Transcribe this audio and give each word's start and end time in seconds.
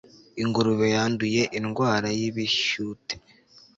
ingurube 0.41 0.85
yanduye 0.95 1.41
indwara 1.59 2.07
y'ibishyute 2.19 3.15